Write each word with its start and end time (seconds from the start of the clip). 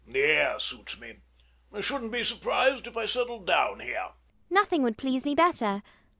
The 0.07 0.23
air 0.23 0.59
suits 0.59 0.99
me. 0.99 1.17
I 1.71 1.79
shouldn't 1.81 2.11
be 2.11 2.23
surprised 2.23 2.87
if 2.87 2.97
I 2.97 3.05
settled 3.05 3.45
down 3.45 3.81
here. 3.81 3.97
ELLIE. 3.99 4.13
Nothing 4.49 4.81
would 4.81 4.97
please 4.97 5.25
me 5.25 5.35
better. 5.35 5.83